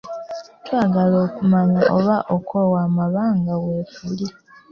[0.65, 4.27] Twagala okumanya oba okwewa amabanga weekuli.